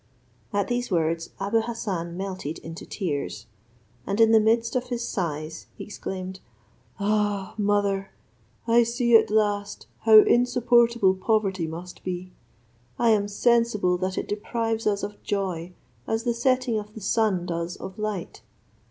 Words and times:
At 0.51 0.67
these 0.67 0.89
words 0.89 1.29
Abou 1.39 1.61
Hassan 1.61 2.17
melted 2.17 2.57
into 2.57 2.87
tears; 2.87 3.45
and 4.07 4.19
in 4.19 4.31
the 4.31 4.39
midst 4.39 4.75
of 4.75 4.85
his 4.85 5.07
sighs 5.07 5.67
exclaimed, 5.77 6.39
"Ah! 6.99 7.53
mother, 7.55 8.09
I 8.67 8.81
see 8.81 9.15
at 9.15 9.29
last 9.29 9.85
how 9.99 10.21
insupportable 10.21 11.13
poverty 11.13 11.67
must 11.67 12.03
be; 12.03 12.33
I 12.97 13.09
am 13.11 13.27
sensible 13.27 13.95
that 13.99 14.17
it 14.17 14.27
deprives 14.27 14.87
us 14.87 15.03
of 15.03 15.21
joy, 15.21 15.71
as 16.07 16.23
the 16.23 16.33
setting 16.33 16.79
of 16.79 16.95
the 16.95 16.99
sun 17.01 17.45
does 17.45 17.75
of 17.75 17.99
light. 17.99 18.41